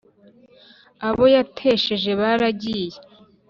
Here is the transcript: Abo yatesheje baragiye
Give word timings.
Abo 1.07 1.25
yatesheje 1.35 2.11
baragiye 2.19 2.97